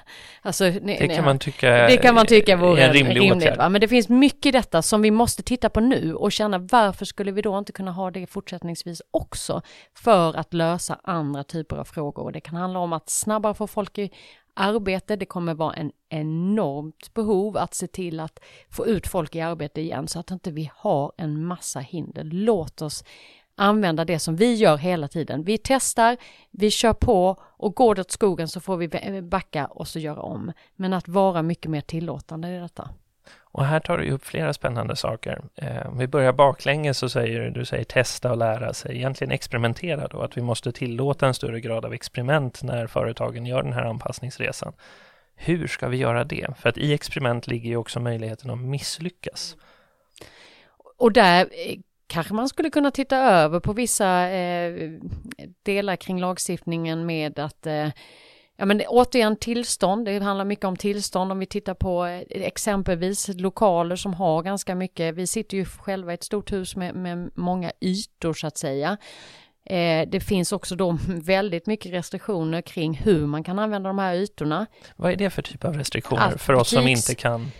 Alltså, 0.41 0.63
det, 0.63 0.97
kan 0.97 1.07
nej, 1.07 1.21
man 1.21 1.39
tycka, 1.39 1.69
det 1.87 1.97
kan 1.97 2.15
man 2.15 2.25
tycka 2.25 2.55
vore 2.55 2.83
en 2.83 2.93
rimlig 2.93 3.21
rimligt. 3.21 3.57
Va? 3.57 3.69
Men 3.69 3.81
det 3.81 3.87
finns 3.87 4.09
mycket 4.09 4.45
i 4.45 4.51
detta 4.51 4.81
som 4.81 5.01
vi 5.01 5.11
måste 5.11 5.43
titta 5.43 5.69
på 5.69 5.79
nu 5.79 6.13
och 6.13 6.31
känna 6.31 6.57
varför 6.57 7.05
skulle 7.05 7.31
vi 7.31 7.41
då 7.41 7.57
inte 7.57 7.71
kunna 7.71 7.91
ha 7.91 8.11
det 8.11 8.27
fortsättningsvis 8.27 9.01
också 9.11 9.61
för 9.93 10.37
att 10.37 10.53
lösa 10.53 10.99
andra 11.03 11.43
typer 11.43 11.75
av 11.75 11.83
frågor. 11.85 12.31
Det 12.31 12.41
kan 12.41 12.55
handla 12.55 12.79
om 12.79 12.93
att 12.93 13.09
snabbare 13.09 13.53
få 13.53 13.67
folk 13.67 13.97
i 13.97 14.11
arbete. 14.53 15.15
Det 15.15 15.25
kommer 15.25 15.53
vara 15.53 15.73
en 15.73 15.91
enormt 16.09 17.13
behov 17.13 17.57
att 17.57 17.73
se 17.73 17.87
till 17.87 18.19
att 18.19 18.39
få 18.69 18.87
ut 18.87 19.07
folk 19.07 19.35
i 19.35 19.41
arbete 19.41 19.81
igen 19.81 20.07
så 20.07 20.19
att 20.19 20.31
inte 20.31 20.51
vi 20.51 20.71
har 20.75 21.11
en 21.17 21.45
massa 21.45 21.79
hinder. 21.79 22.23
Låt 22.23 22.81
oss 22.81 23.03
använda 23.55 24.05
det 24.05 24.19
som 24.19 24.35
vi 24.35 24.53
gör 24.53 24.77
hela 24.77 25.07
tiden. 25.07 25.43
Vi 25.43 25.57
testar, 25.57 26.17
vi 26.51 26.71
kör 26.71 26.93
på 26.93 27.37
och 27.41 27.75
går 27.75 27.95
det 27.95 28.01
åt 28.01 28.11
skogen 28.11 28.47
så 28.47 28.59
får 28.59 28.77
vi 28.77 29.21
backa 29.21 29.65
och 29.65 29.87
så 29.87 29.99
göra 29.99 30.21
om. 30.21 30.51
Men 30.75 30.93
att 30.93 31.07
vara 31.07 31.41
mycket 31.41 31.71
mer 31.71 31.81
tillåtande 31.81 32.55
i 32.55 32.59
detta. 32.59 32.89
Och 33.53 33.65
här 33.65 33.79
tar 33.79 33.97
du 33.97 34.11
upp 34.11 34.25
flera 34.25 34.53
spännande 34.53 34.95
saker. 34.95 35.41
Eh, 35.55 35.87
om 35.87 35.97
vi 35.97 36.07
börjar 36.07 36.33
baklänges 36.33 36.97
så 36.97 37.09
säger 37.09 37.39
du 37.39 37.49
du 37.49 37.65
säger 37.65 37.83
testa 37.83 38.31
och 38.31 38.37
lära 38.37 38.73
sig, 38.73 38.95
egentligen 38.95 39.31
experimentera 39.31 40.07
då, 40.07 40.21
att 40.21 40.37
vi 40.37 40.41
måste 40.41 40.71
tillåta 40.71 41.27
en 41.27 41.33
större 41.33 41.59
grad 41.59 41.85
av 41.85 41.93
experiment 41.93 42.63
när 42.63 42.87
företagen 42.87 43.45
gör 43.45 43.63
den 43.63 43.73
här 43.73 43.83
anpassningsresan. 43.83 44.73
Hur 45.35 45.67
ska 45.67 45.87
vi 45.87 45.97
göra 45.97 46.23
det? 46.23 46.47
För 46.57 46.69
att 46.69 46.77
i 46.77 46.93
experiment 46.93 47.47
ligger 47.47 47.69
ju 47.69 47.77
också 47.77 47.99
möjligheten 47.99 48.49
att 48.49 48.59
misslyckas. 48.59 49.55
Och 50.97 51.11
där 51.11 51.41
eh, 51.41 51.79
kanske 52.07 52.33
man 52.33 52.49
skulle 52.49 52.69
kunna 52.69 52.91
titta 52.91 53.17
över 53.17 53.59
på 53.59 53.73
vissa 53.73 54.29
eh, 54.29 54.91
delar 55.63 55.95
kring 55.95 56.19
lagstiftningen 56.19 57.05
med 57.05 57.39
att 57.39 57.67
eh, 57.67 57.89
Ja 58.57 58.65
men 58.65 58.81
återigen 58.87 59.35
tillstånd, 59.35 60.05
det 60.05 60.19
handlar 60.19 60.45
mycket 60.45 60.65
om 60.65 60.75
tillstånd 60.75 61.31
om 61.31 61.39
vi 61.39 61.45
tittar 61.45 61.73
på 61.73 62.05
eh, 62.05 62.21
exempelvis 62.29 63.27
lokaler 63.27 63.95
som 63.95 64.13
har 64.13 64.43
ganska 64.43 64.75
mycket, 64.75 65.15
vi 65.15 65.27
sitter 65.27 65.57
ju 65.57 65.65
själva 65.65 66.11
i 66.11 66.13
ett 66.13 66.23
stort 66.23 66.51
hus 66.51 66.75
med, 66.75 66.95
med 66.95 67.31
många 67.35 67.71
ytor 67.81 68.33
så 68.33 68.47
att 68.47 68.57
säga. 68.57 68.97
Eh, 69.65 70.09
det 70.09 70.19
finns 70.19 70.51
också 70.51 70.75
då 70.75 70.97
väldigt 71.07 71.67
mycket 71.67 71.91
restriktioner 71.91 72.61
kring 72.61 72.93
hur 72.93 73.27
man 73.27 73.43
kan 73.43 73.59
använda 73.59 73.89
de 73.89 73.99
här 73.99 74.15
ytorna. 74.15 74.65
Vad 74.95 75.11
är 75.11 75.15
det 75.15 75.29
för 75.29 75.41
typ 75.41 75.65
av 75.65 75.77
restriktioner 75.77 76.33
att 76.33 76.41
för 76.41 76.53
oss 76.53 76.71
butiks, 76.71 76.81
som 76.81 76.87
inte 76.87 77.21
kan 77.21 77.51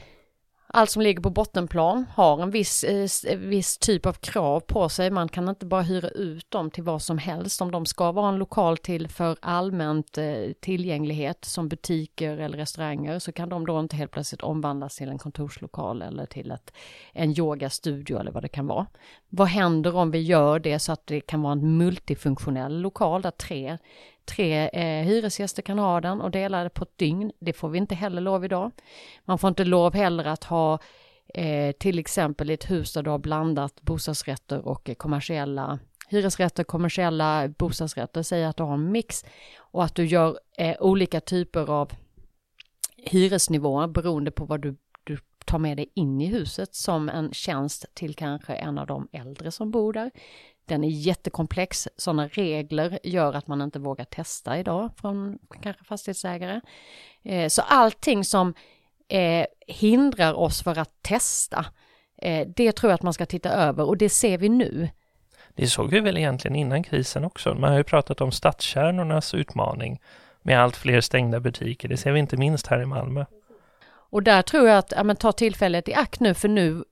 allt 0.76 0.90
som 0.90 1.02
ligger 1.02 1.22
på 1.22 1.30
bottenplan 1.30 2.06
har 2.16 2.42
en 2.42 2.52
viss, 2.52 2.84
eh, 2.84 3.32
eh, 3.32 3.38
viss 3.38 3.78
typ 3.78 4.06
av 4.06 4.14
krav 4.14 4.60
på 4.60 4.90
sig. 4.90 5.12
Man 5.12 5.30
kan 5.30 5.50
inte 5.50 5.66
bara 5.66 5.82
hyra 5.82 6.10
ut 6.10 6.52
dem 6.52 6.72
till 6.72 6.84
vad 6.84 7.02
som 7.02 7.18
helst. 7.18 7.62
Om 7.62 7.72
de 7.72 7.86
ska 7.86 8.12
vara 8.12 8.30
en 8.30 8.38
lokal 8.38 8.78
till 8.78 9.08
för 9.08 9.38
allmänt 9.42 10.18
eh, 10.18 10.52
tillgänglighet 10.60 11.46
som 11.46 11.70
butiker 11.70 12.38
eller 12.38 12.58
restauranger 12.58 13.20
så 13.20 13.32
kan 13.32 13.50
de 13.50 13.66
då 13.66 13.80
inte 13.80 13.96
helt 13.96 14.12
plötsligt 14.12 14.42
omvandlas 14.42 14.96
till 14.96 15.10
en 15.10 15.18
kontorslokal 15.18 16.02
eller 16.02 16.26
till 16.26 16.52
ett, 16.52 16.74
en 17.14 17.40
yogastudio 17.40 18.20
eller 18.20 18.32
vad 18.32 18.44
det 18.44 18.50
kan 18.50 18.68
vara. 18.68 18.88
Vad 19.30 19.48
händer 19.48 19.96
om 19.96 20.12
vi 20.12 20.20
gör 20.20 20.60
det 20.60 20.80
så 20.80 20.92
att 20.92 21.08
det 21.08 21.22
kan 21.22 21.42
vara 21.42 21.54
en 21.54 21.78
multifunktionell 21.78 22.82
lokal 22.82 23.22
där 23.22 23.32
tre 23.32 23.78
tre 24.26 24.70
eh, 24.70 25.06
hyresgäster 25.06 25.62
kan 25.62 25.80
ha 25.80 26.02
den 26.02 26.22
och 26.22 26.32
dela 26.32 26.64
det 26.64 26.70
på 26.70 26.84
ett 26.84 26.98
dygn. 26.98 27.32
Det 27.40 27.54
får 27.54 27.70
vi 27.70 27.78
inte 27.78 27.96
heller 27.96 28.22
lov 28.22 28.46
idag. 28.46 28.72
Man 29.26 29.40
får 29.40 29.48
inte 29.48 29.66
lov 29.66 29.94
heller 29.94 30.26
att 30.26 30.44
ha 30.44 30.80
eh, 31.34 31.72
till 31.72 32.00
exempel 32.00 32.50
ett 32.50 32.72
hus 32.72 32.94
där 32.94 33.04
du 33.04 33.10
har 33.10 33.20
blandat 33.20 33.82
bostadsrätter 33.82 34.68
och 34.68 34.90
eh, 34.90 34.96
kommersiella 34.96 35.80
hyresrätter, 36.10 36.64
kommersiella 36.64 37.48
bostadsrätter. 37.48 38.24
Säg 38.24 38.46
att 38.46 38.58
du 38.58 38.64
har 38.64 38.74
en 38.74 38.92
mix 38.92 39.26
och 39.58 39.84
att 39.84 39.96
du 39.96 40.06
gör 40.06 40.40
eh, 40.58 40.76
olika 40.80 41.22
typer 41.22 41.70
av 41.72 41.92
hyresnivåer 42.98 43.88
beroende 43.88 44.32
på 44.32 44.46
vad 44.46 44.62
du, 44.62 44.76
du 45.04 45.18
tar 45.46 45.60
med 45.60 45.78
dig 45.78 45.90
in 45.94 46.22
i 46.22 46.26
huset 46.26 46.76
som 46.76 47.10
en 47.10 47.34
tjänst 47.34 47.86
till 47.94 48.16
kanske 48.16 48.54
en 48.54 48.78
av 48.78 48.88
de 48.88 49.08
äldre 49.12 49.52
som 49.52 49.72
bor 49.72 49.94
där. 49.94 50.12
Den 50.66 50.84
är 50.84 50.90
jättekomplex. 50.90 51.88
Sådana 51.98 52.28
regler 52.28 53.00
gör 53.04 53.34
att 53.34 53.48
man 53.48 53.62
inte 53.62 53.80
vågar 53.80 54.06
testa 54.06 54.60
idag 54.60 54.92
från 54.98 55.40
kanske 55.62 55.84
fastighetsägare. 55.84 56.62
Eh, 57.24 57.48
så 57.48 57.62
allting 57.62 58.26
som 58.26 58.54
eh, 59.08 59.46
hindrar 59.68 60.34
oss 60.34 60.64
för 60.64 60.80
att 60.80 61.02
testa, 61.02 61.66
eh, 62.18 62.48
det 62.56 62.72
tror 62.72 62.92
jag 62.92 62.96
att 62.96 63.04
man 63.04 63.14
ska 63.14 63.26
titta 63.26 63.50
över 63.50 63.84
och 63.84 63.98
det 63.98 64.10
ser 64.10 64.38
vi 64.38 64.50
nu. 64.50 64.90
Det 65.56 65.68
såg 65.68 65.90
vi 65.90 66.00
väl 66.00 66.18
egentligen 66.18 66.56
innan 66.56 66.84
krisen 66.84 67.24
också. 67.24 67.54
Man 67.54 67.72
har 67.72 67.78
ju 67.78 67.84
pratat 67.84 68.22
om 68.22 68.32
stadskärnornas 68.32 69.34
utmaning 69.34 70.02
med 70.42 70.62
allt 70.62 70.76
fler 70.76 71.02
stängda 71.02 71.40
butiker. 71.40 71.90
Det 71.90 71.98
ser 71.98 72.12
vi 72.12 72.20
inte 72.20 72.38
minst 72.38 72.68
här 72.68 72.82
i 72.82 72.86
Malmö. 72.86 73.26
Och 74.14 74.24
där 74.24 74.42
tror 74.42 74.68
jag 74.68 74.78
att, 74.78 74.94
ja 74.96 75.04
men 75.04 75.16
ta 75.16 75.32
tillfället 75.32 75.90
i 75.90 75.94
akt 75.94 76.20
nu 76.20 76.34
för 76.34 76.48
nu, 76.48 76.84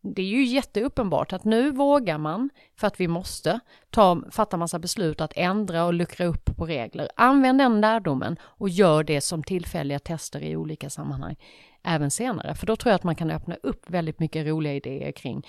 det 0.00 0.22
är 0.22 0.26
ju 0.26 0.44
jätteuppenbart 0.44 1.32
att 1.32 1.44
nu 1.44 1.70
vågar 1.70 2.18
man, 2.18 2.50
för 2.76 2.86
att 2.86 3.00
vi 3.00 3.08
måste, 3.08 3.60
ta, 3.90 4.22
fatta 4.30 4.56
massa 4.56 4.78
beslut 4.78 5.20
att 5.20 5.32
ändra 5.36 5.84
och 5.84 5.94
luckra 5.94 6.26
upp 6.26 6.56
på 6.56 6.66
regler. 6.66 7.08
Använd 7.16 7.58
den 7.58 7.80
lärdomen 7.80 8.36
och 8.42 8.68
gör 8.68 9.04
det 9.04 9.20
som 9.20 9.42
tillfälliga 9.42 9.98
tester 9.98 10.42
i 10.42 10.56
olika 10.56 10.90
sammanhang 10.90 11.36
även 11.82 12.10
senare. 12.10 12.54
För 12.54 12.66
då 12.66 12.76
tror 12.76 12.90
jag 12.90 12.94
att 12.94 13.04
man 13.04 13.16
kan 13.16 13.30
öppna 13.30 13.56
upp 13.62 13.90
väldigt 13.90 14.18
mycket 14.18 14.46
roliga 14.46 14.74
idéer 14.74 15.12
kring 15.12 15.46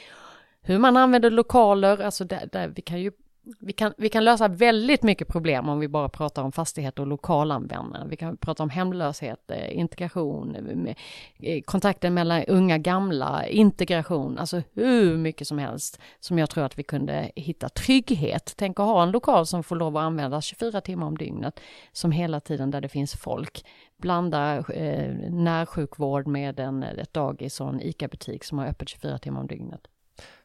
hur 0.62 0.80
man 0.80 0.98
använder 0.98 1.32
lokaler, 1.32 2.02
alltså 2.02 2.24
där, 2.24 2.50
där 2.52 2.68
vi 2.68 2.82
kan 2.82 3.02
ju 3.02 3.12
vi 3.60 3.74
kan, 3.74 3.94
vi 3.98 4.10
kan 4.10 4.24
lösa 4.24 4.48
väldigt 4.48 5.04
mycket 5.04 5.28
problem 5.28 5.70
om 5.70 5.80
vi 5.80 5.88
bara 5.88 6.10
pratar 6.10 6.44
om 6.44 6.52
fastigheter 6.52 7.02
och 7.02 7.08
lokalanvändare. 7.08 8.08
Vi 8.08 8.16
kan 8.16 8.38
prata 8.38 8.64
om 8.64 8.70
hemlöshet, 8.70 9.52
eh, 9.52 9.78
integration, 9.78 10.56
eh, 10.56 10.96
eh, 11.40 11.62
kontakten 11.62 12.14
mellan 12.14 12.44
unga 12.44 12.78
gamla, 12.78 13.48
integration, 13.48 14.38
alltså 14.38 14.62
hur 14.74 15.18
mycket 15.18 15.48
som 15.48 15.58
helst 15.58 16.00
som 16.20 16.40
jag 16.40 16.50
tror 16.50 16.64
att 16.64 16.80
vi 16.80 16.84
kunde 16.84 17.32
hitta 17.36 17.70
trygghet. 17.70 18.54
Tänk 18.58 18.80
att 18.80 18.86
ha 18.86 19.04
en 19.04 19.12
lokal 19.12 19.46
som 19.46 19.64
får 19.64 19.76
lov 19.76 19.98
att 19.98 20.04
användas 20.04 20.46
24 20.46 20.82
timmar 20.82 21.08
om 21.08 21.18
dygnet, 21.18 21.60
som 21.92 22.12
hela 22.12 22.40
tiden 22.40 22.72
där 22.72 22.82
det 22.82 22.90
finns 22.90 23.14
folk. 23.14 23.66
Blanda 23.98 24.58
eh, 24.58 25.14
närsjukvård 25.30 26.28
med 26.28 26.60
en, 26.60 26.84
ett 26.84 27.14
dagis 27.14 27.62
och 27.62 27.70
en 27.70 27.82
ICA-butik 27.82 28.44
som 28.44 28.58
har 28.58 28.66
öppet 28.66 28.90
24 28.90 29.18
timmar 29.18 29.42
om 29.42 29.48
dygnet. 29.48 29.88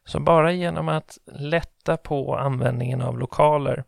Så 0.05 0.19
bara 0.19 0.51
genom 0.51 0.89
att 0.89 1.17
lätta 1.25 1.97
på 1.97 2.35
användningen 2.35 3.01
av 3.01 3.19
lokaler 3.19 3.83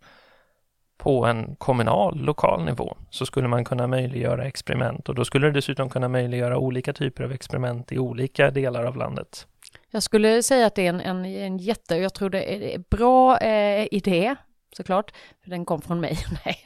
på 0.98 1.25
en 1.25 1.55
kommunal, 1.55 2.19
lokal 2.19 2.65
nivå 2.65 2.98
så 3.09 3.25
skulle 3.25 3.48
man 3.48 3.65
kunna 3.65 3.88
möjliggöra 3.88 4.45
experiment 4.45 5.09
och 5.09 5.15
då 5.15 5.25
skulle 5.25 5.48
det 5.48 5.53
dessutom 5.53 5.89
kunna 5.89 6.07
möjliggöra 6.07 6.57
olika 6.57 6.93
typer 6.93 7.24
av 7.24 7.31
experiment 7.31 7.91
i 7.91 7.98
olika 7.98 8.51
delar 8.51 8.83
av 8.83 8.98
landet. 8.98 9.48
Jag 9.91 10.03
skulle 10.03 10.43
säga 10.43 10.65
att 10.65 10.75
det 10.75 10.86
är 10.86 10.89
en, 10.89 11.01
en, 11.01 11.25
en 11.25 11.57
jätte, 11.57 11.95
jag 11.95 12.13
tror 12.13 12.29
det 12.29 12.55
är 12.55 12.75
en 12.75 12.83
bra 12.89 13.38
eh, 13.38 13.88
idé 13.91 14.36
såklart, 14.78 15.12
för 15.44 15.50
den 15.50 15.66
kom 15.66 15.82
från 15.82 16.00
mig. 16.00 16.18
Nej. 16.46 16.64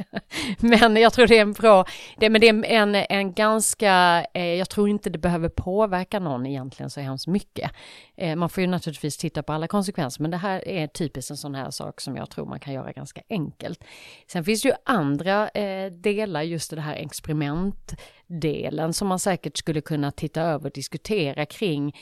Men 0.59 0.95
jag 0.95 1.13
tror 1.13 1.27
det 1.27 1.37
är 1.37 1.41
en 1.41 1.53
bra, 1.53 1.85
det, 2.17 2.29
men 2.29 2.41
det 2.41 2.47
är 2.47 2.63
en, 2.63 2.95
en 2.95 3.33
ganska, 3.33 4.25
eh, 4.33 4.45
jag 4.45 4.69
tror 4.69 4.89
inte 4.89 5.09
det 5.09 5.17
behöver 5.17 5.49
påverka 5.49 6.19
någon 6.19 6.45
egentligen 6.45 6.89
så 6.89 6.99
hemskt 6.99 7.27
mycket. 7.27 7.71
Eh, 8.17 8.35
man 8.35 8.49
får 8.49 8.61
ju 8.61 8.67
naturligtvis 8.67 9.17
titta 9.17 9.43
på 9.43 9.53
alla 9.53 9.67
konsekvenser, 9.67 10.21
men 10.21 10.31
det 10.31 10.37
här 10.37 10.67
är 10.67 10.87
typiskt 10.87 11.31
en 11.31 11.37
sån 11.37 11.55
här 11.55 11.71
sak 11.71 12.01
som 12.01 12.15
jag 12.15 12.29
tror 12.29 12.45
man 12.45 12.59
kan 12.59 12.73
göra 12.73 12.91
ganska 12.91 13.21
enkelt. 13.29 13.83
Sen 14.27 14.43
finns 14.43 14.61
det 14.61 14.69
ju 14.69 14.75
andra 14.85 15.49
eh, 15.49 15.91
delar, 15.91 16.41
just 16.41 16.71
det 16.71 16.81
här 16.81 16.95
experimentdelen, 16.95 18.93
som 18.93 19.07
man 19.07 19.19
säkert 19.19 19.57
skulle 19.57 19.81
kunna 19.81 20.11
titta 20.11 20.41
över 20.41 20.65
och 20.65 20.73
diskutera 20.73 21.45
kring 21.45 21.95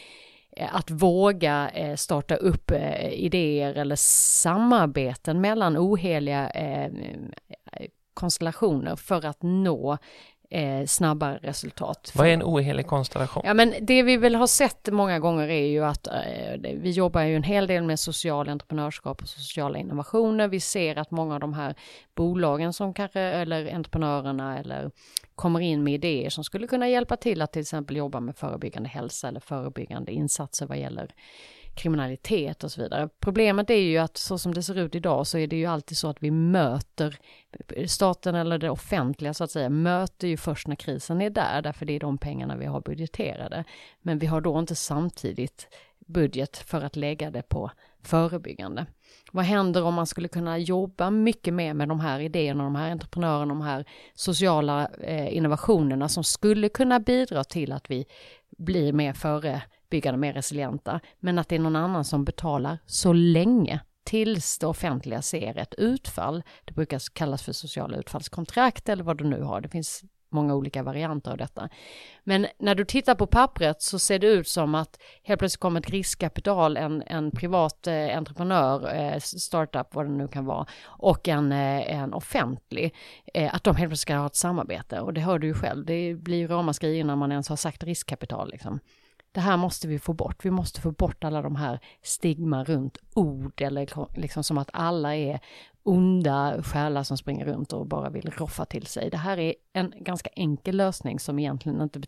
att 0.58 0.91
våga 0.91 1.70
eh, 1.74 1.96
starta 1.96 2.36
upp 2.36 2.72
eh, 2.72 3.10
idéer 3.13 3.74
eller 3.74 3.96
samarbeten 3.96 5.41
mellan 5.41 5.77
oheliga 5.77 6.51
konstellationer 8.13 8.96
för 8.96 9.25
att 9.25 9.38
nå 9.41 9.98
eh, 10.51 10.86
snabbare 10.86 11.39
resultat. 11.41 12.12
Vad 12.15 12.27
är 12.27 12.34
en 12.34 12.43
ohelig 12.43 12.88
konstellation? 12.88 13.43
Ja 13.46 13.53
men 13.53 13.74
det 13.81 14.03
vi 14.03 14.17
väl 14.17 14.36
har 14.36 14.48
sett 14.48 14.89
många 14.91 15.20
gånger 15.20 15.48
är 15.48 15.65
ju 15.65 15.86
att 15.86 16.08
eh, 16.08 16.13
vi 16.75 16.91
jobbar 16.91 17.22
ju 17.22 17.36
en 17.36 17.43
hel 17.43 17.67
del 17.67 17.84
med 17.84 18.00
social 18.00 18.50
entreprenörskap 18.50 19.22
och 19.22 19.27
sociala 19.27 19.77
innovationer. 19.79 20.48
Vi 20.48 20.60
ser 20.60 20.96
att 20.96 21.12
många 21.12 21.34
av 21.34 21.39
de 21.39 21.53
här 21.53 21.75
bolagen 22.15 22.74
som 22.74 22.93
kanske, 22.93 23.20
eller 23.20 23.75
entreprenörerna 23.75 24.60
eller 24.60 24.91
kommer 25.41 25.60
in 25.60 25.83
med 25.83 25.93
idéer 25.93 26.29
som 26.29 26.43
skulle 26.43 26.67
kunna 26.67 26.89
hjälpa 26.89 27.17
till 27.17 27.41
att 27.41 27.51
till 27.51 27.62
exempel 27.62 27.98
jobba 27.98 28.19
med 28.19 28.36
förebyggande 28.36 28.89
hälsa 28.89 29.27
eller 29.27 29.39
förebyggande 29.39 30.12
insatser 30.12 30.67
vad 30.67 30.77
gäller 30.77 31.13
kriminalitet 31.75 32.63
och 32.63 32.71
så 32.71 32.81
vidare. 32.81 33.10
Problemet 33.19 33.69
är 33.69 33.75
ju 33.75 33.98
att 33.98 34.17
så 34.17 34.38
som 34.38 34.53
det 34.53 34.63
ser 34.63 34.77
ut 34.77 34.95
idag 34.95 35.27
så 35.27 35.38
är 35.38 35.48
det 35.48 35.55
ju 35.55 35.65
alltid 35.65 35.98
så 35.98 36.10
att 36.10 36.24
vi 36.24 36.31
möter 36.31 37.17
staten 37.88 38.36
eller 38.36 38.57
det 38.57 38.69
offentliga 38.69 39.33
så 39.33 39.43
att 39.43 39.51
säga 39.51 39.69
möter 39.69 40.27
ju 40.27 40.38
först 40.38 40.67
när 40.67 40.75
krisen 40.75 41.21
är 41.21 41.29
där, 41.29 41.62
därför 41.62 41.86
det 41.86 41.93
är 41.93 42.00
de 42.00 42.17
pengarna 42.17 42.57
vi 42.57 42.65
har 42.65 42.81
budgeterade. 42.81 43.63
Men 44.01 44.19
vi 44.19 44.27
har 44.27 44.41
då 44.41 44.60
inte 44.60 44.75
samtidigt 44.75 45.67
budget 46.07 46.57
för 46.57 46.81
att 46.81 46.95
lägga 46.95 47.31
det 47.31 47.41
på 47.41 47.71
förebyggande. 48.03 48.86
Vad 49.31 49.46
händer 49.46 49.84
om 49.84 49.93
man 49.93 50.08
skulle 50.08 50.27
kunna 50.27 50.58
jobba 50.58 51.10
mycket 51.10 51.53
mer 51.53 51.74
med 51.74 51.88
de 51.88 52.00
här 52.00 52.20
idéerna, 52.20 52.63
de 52.63 52.75
här 52.75 52.91
entreprenörerna, 52.91 53.46
de 53.46 53.62
här 53.62 53.86
sociala 54.13 54.88
eh, 54.88 55.38
innovationerna 55.38 56.10
som 56.10 56.24
skulle 56.24 56.70
kunna 56.70 57.00
bidra 57.00 57.43
till 57.43 57.72
att 57.72 57.91
vi 57.91 58.05
blir 58.58 58.93
mer 58.93 59.13
förebyggande, 59.13 60.17
mer 60.17 60.34
resilienta, 60.34 61.00
men 61.20 61.39
att 61.39 61.50
det 61.50 61.55
är 61.55 61.60
någon 61.60 61.75
annan 61.75 62.05
som 62.05 62.25
betalar 62.25 62.77
så 62.86 63.13
länge 63.13 63.79
tills 64.03 64.60
det 64.60 64.67
offentliga 64.67 65.22
ser 65.22 65.58
ett 65.58 65.75
utfall. 65.77 66.43
Det 66.65 66.74
brukar 66.74 67.01
kallas 67.13 67.43
för 67.43 67.51
sociala 67.51 67.98
utfallskontrakt 67.98 68.89
eller 68.89 69.03
vad 69.03 69.17
du 69.17 69.24
nu 69.24 69.41
har. 69.41 69.62
Det 69.62 69.70
finns 69.70 70.03
många 70.31 70.55
olika 70.55 70.83
varianter 70.83 71.31
av 71.31 71.38
detta. 71.38 71.69
Men 72.23 72.47
när 72.57 72.75
du 72.75 72.85
tittar 72.85 73.15
på 73.15 73.27
pappret 73.27 73.81
så 73.81 74.00
ser 74.00 74.19
det 74.19 74.27
ut 74.27 74.47
som 74.47 74.75
att 74.75 75.01
helt 75.23 75.39
plötsligt 75.39 75.59
kommer 75.59 75.79
ett 75.79 75.89
riskkapital, 75.89 76.77
en, 76.77 77.03
en 77.07 77.31
privat 77.31 77.88
eh, 77.88 78.17
entreprenör, 78.17 78.95
eh, 78.95 79.19
startup, 79.19 79.95
vad 79.95 80.05
det 80.05 80.11
nu 80.11 80.27
kan 80.27 80.45
vara, 80.45 80.65
och 80.83 81.27
en, 81.27 81.51
eh, 81.51 82.01
en 82.01 82.13
offentlig, 82.13 82.95
eh, 83.33 83.55
att 83.55 83.63
de 83.63 83.75
helt 83.75 83.89
plötsligt 83.89 84.00
ska 84.00 84.15
ha 84.15 84.27
ett 84.27 84.35
samarbete. 84.35 85.00
Och 85.00 85.13
det 85.13 85.21
hör 85.21 85.39
du 85.39 85.47
ju 85.47 85.53
själv, 85.53 85.85
det 85.85 86.15
blir 86.15 86.47
ramaskri 86.47 87.00
innan 87.00 87.17
man 87.17 87.31
ens 87.31 87.50
har 87.50 87.55
sagt 87.55 87.83
riskkapital. 87.83 88.51
Liksom. 88.51 88.79
Det 89.33 89.39
här 89.39 89.57
måste 89.57 89.88
vi 89.88 90.00
få 90.00 90.13
bort. 90.13 90.45
Vi 90.45 90.51
måste 90.51 90.81
få 90.81 90.91
bort 90.91 91.23
alla 91.23 91.41
de 91.41 91.55
här 91.55 91.79
stigma 92.01 92.63
runt 92.63 92.97
ord 93.13 93.61
eller 93.61 94.17
liksom 94.19 94.43
som 94.43 94.57
att 94.57 94.69
alla 94.73 95.15
är 95.15 95.39
onda 95.83 96.63
själar 96.63 97.03
som 97.03 97.17
springer 97.17 97.45
runt 97.45 97.73
och 97.73 97.85
bara 97.85 98.09
vill 98.09 98.29
roffa 98.29 98.65
till 98.65 98.85
sig. 98.85 99.09
Det 99.09 99.17
här 99.17 99.39
är 99.39 99.55
en 99.73 99.93
ganska 99.97 100.29
enkel 100.35 100.77
lösning 100.77 101.19
som 101.19 101.39
egentligen 101.39 101.81
inte 101.81 102.00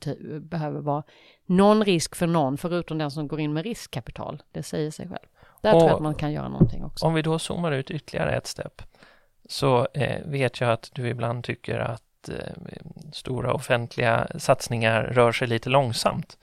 behöver 0.42 0.82
vara 0.82 1.03
någon 1.46 1.86
risk 1.86 2.15
för 2.15 2.27
någon 2.27 2.58
förutom 2.58 2.98
den 2.98 3.12
som 3.12 3.27
går 3.27 3.39
in 3.39 3.53
med 3.53 3.63
riskkapital. 3.63 4.44
Det 4.51 4.63
säger 4.63 4.92
sig 4.92 5.08
själv. 5.08 5.27
Där 5.62 5.74
och 5.74 5.80
tror 5.80 5.89
jag 5.89 5.96
att 5.96 6.03
man 6.03 6.15
kan 6.15 6.32
göra 6.32 6.50
någonting 6.50 6.84
också. 6.84 7.06
Om 7.06 7.13
vi 7.13 7.22
då 7.22 7.39
zoomar 7.39 7.72
ut 7.72 7.92
ytterligare 7.92 8.36
ett 8.36 8.48
steg 8.48 8.72
så 9.50 9.88
eh, 9.94 10.25
vet 10.25 10.62
jag 10.62 10.72
att 10.72 10.89
du 10.94 11.08
ibland 11.08 11.44
tycker 11.44 11.80
att 11.80 12.30
eh, 12.30 12.36
stora 13.13 13.53
offentliga 13.53 14.27
satsningar 14.38 15.03
rör 15.03 15.32
sig 15.32 15.48
lite 15.48 15.70
långsamt. 15.70 16.38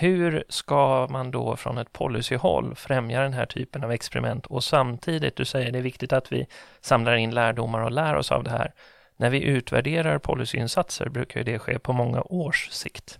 Hur 0.00 0.44
ska 0.48 1.06
man 1.10 1.30
då 1.30 1.56
från 1.56 1.78
ett 1.78 1.92
policyhåll 1.92 2.74
främja 2.74 3.20
den 3.20 3.32
här 3.32 3.46
typen 3.46 3.84
av 3.84 3.92
experiment 3.92 4.46
och 4.46 4.64
samtidigt, 4.64 5.36
du 5.36 5.44
säger 5.44 5.72
det 5.72 5.78
är 5.78 5.82
viktigt 5.82 6.12
att 6.12 6.32
vi 6.32 6.46
samlar 6.80 7.16
in 7.16 7.30
lärdomar 7.30 7.80
och 7.80 7.90
lär 7.90 8.14
oss 8.16 8.32
av 8.32 8.44
det 8.44 8.50
här. 8.50 8.74
När 9.16 9.30
vi 9.30 9.42
utvärderar 9.42 10.18
policyinsatser 10.18 11.08
brukar 11.08 11.44
det 11.44 11.58
ske 11.58 11.78
på 11.78 11.92
många 11.92 12.22
års 12.22 12.68
sikt. 12.70 13.18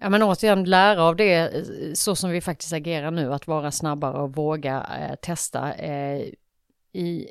Ja 0.00 0.10
men 0.10 0.22
återigen 0.22 0.64
lära 0.64 1.02
av 1.02 1.16
det 1.16 1.34
eh, 1.34 1.62
så 1.94 2.16
som 2.16 2.30
vi 2.30 2.40
faktiskt 2.40 2.72
agerar 2.72 3.10
nu, 3.10 3.34
att 3.34 3.46
vara 3.46 3.70
snabbare 3.70 4.22
och 4.22 4.36
våga 4.36 4.86
eh, 5.00 5.14
testa. 5.14 5.74
Eh, 5.74 6.20
I 6.92 7.28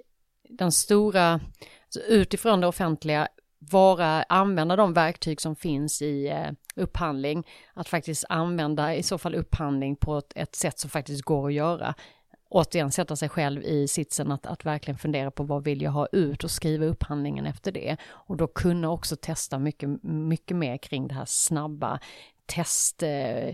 den 0.50 0.72
stora, 0.72 1.32
alltså 1.32 2.00
utifrån 2.08 2.62
det 2.62 2.68
offentliga, 2.68 3.28
vara, 3.72 4.24
använda 4.24 4.76
de 4.76 4.94
verktyg 4.94 5.42
som 5.42 5.56
finns 5.56 6.02
i 6.02 6.28
eh, 6.28 6.52
upphandling, 6.76 7.48
att 7.74 7.88
faktiskt 7.88 8.26
använda 8.30 8.96
i 8.96 9.04
så 9.04 9.18
fall 9.18 9.36
upphandling 9.36 9.96
på 9.96 10.18
ett, 10.18 10.34
ett 10.36 10.56
sätt 10.56 10.80
som 10.80 10.90
faktiskt 10.90 11.22
går 11.22 11.48
att 11.48 11.54
göra 11.54 11.96
återigen 12.54 12.92
sätta 12.92 13.16
sig 13.16 13.30
själv 13.30 13.64
i 13.64 13.88
sitsen 13.88 14.32
att, 14.32 14.46
att 14.46 14.66
verkligen 14.66 14.98
fundera 14.98 15.32
på 15.32 15.44
vad 15.44 15.64
vill 15.64 15.82
jag 15.82 15.92
ha 15.92 16.08
ut 16.12 16.44
och 16.44 16.52
skriva 16.52 16.86
upphandlingen 16.86 17.46
efter 17.46 17.72
det. 17.72 17.98
Och 18.04 18.38
då 18.38 18.48
kunna 18.48 18.92
också 18.92 19.16
testa 19.16 19.60
mycket, 19.60 20.04
mycket 20.04 20.58
mer 20.58 20.78
kring 20.78 21.08
det 21.08 21.14
här 21.14 21.26
snabba 21.26 22.00
test, 22.46 23.04
eh, 23.04 23.54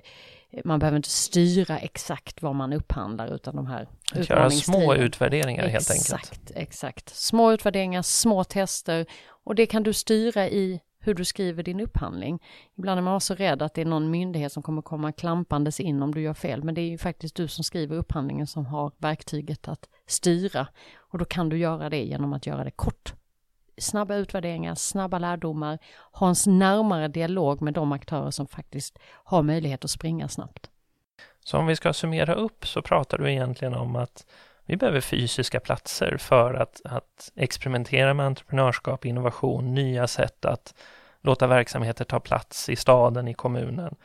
man 0.63 0.79
behöver 0.79 0.98
inte 0.98 1.10
styra 1.10 1.79
exakt 1.79 2.41
vad 2.41 2.56
man 2.56 2.74
upphandlar 2.74 3.36
utan 3.36 3.56
de 3.56 3.68
här 3.68 3.88
Att 4.13 4.29
göra 4.29 4.50
små 4.50 4.96
utvärderingar 4.96 5.63
exakt, 5.63 5.89
helt 5.89 6.12
enkelt. 6.12 6.32
Exakt, 6.32 6.51
exakt. 6.56 7.10
Små 7.10 7.51
utvärderingar, 7.51 8.01
små 8.01 8.44
tester 8.44 9.06
och 9.44 9.56
det 9.56 9.65
kan 9.65 9.84
du 9.84 9.94
styra 9.94 10.50
i 10.50 10.82
hur 11.01 11.13
du 11.13 11.25
skriver 11.25 11.63
din 11.63 11.79
upphandling. 11.79 12.39
Ibland 12.77 12.98
är 12.98 13.01
man 13.01 13.22
så 13.22 13.36
rädd 13.36 13.62
att 13.62 13.74
det 13.74 13.82
är 13.82 13.86
någon 13.86 14.12
myndighet 14.12 14.51
som 14.51 14.63
kommer 14.63 14.82
komma 14.82 15.12
klampandes 15.12 15.79
in 15.79 16.03
om 16.03 16.13
du 16.13 16.22
gör 16.22 16.34
fel, 16.34 16.63
men 16.63 16.75
det 16.75 16.82
är 16.82 16.89
ju 16.89 16.98
faktiskt 16.98 17.36
du 17.36 17.48
som 17.48 17.63
skriver 17.63 17.96
upphandlingen 17.96 18.48
som 18.48 18.65
har 18.65 18.91
verktyget 18.98 19.68
att 19.68 19.89
styra. 20.08 20.68
Och 20.98 21.18
då 21.18 21.25
kan 21.25 21.50
du 21.50 21.58
göra 21.58 21.89
det 21.89 22.03
genom 22.03 22.34
att 22.34 22.46
göra 22.46 22.63
det 22.63 22.72
kort. 22.72 23.13
Snabba 23.79 24.15
utvärderingar, 24.15 24.75
snabba 24.75 25.19
lärdomar, 25.19 25.79
ha 26.12 26.29
en 26.29 26.59
närmare 26.59 27.07
dialog 27.07 27.62
med 27.62 27.74
de 27.74 27.91
aktörer 27.91 28.31
som 28.31 28.48
faktiskt 28.48 29.00
har 29.24 29.43
möjlighet 29.43 29.86
att 29.86 29.91
springa 29.91 30.27
snabbt. 30.27 30.69
Så 31.45 31.57
om 31.57 31.67
vi 31.67 31.75
ska 31.75 31.93
summera 31.93 32.33
upp 32.33 32.67
så 32.67 32.81
pratar 32.81 33.17
du 33.17 33.31
egentligen 33.31 33.74
om 33.74 33.95
att 33.95 34.25
vi 34.65 34.77
behöver 34.77 35.01
fysiska 35.01 35.59
platser 35.59 36.17
för 36.19 36.53
att, 36.53 36.81
att 36.86 37.31
experimentera 37.36 38.13
med 38.13 38.25
entreprenörskap, 38.25 39.05
innovation, 39.05 39.74
nya 39.74 40.07
sätt 40.07 40.45
att 40.45 40.74
låta 41.21 41.48
verksamheter 41.48 42.05
ta 42.05 42.19
plats 42.19 42.69
i 42.69 42.75
staden, 42.75 43.27
i 43.27 43.33
kommunen. 43.33 43.95